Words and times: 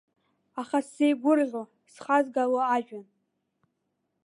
Аха 0.61 0.79
сзеигәырӷьо, 0.85 1.63
схазгало 1.93 2.61
ажәҩан. 2.75 3.07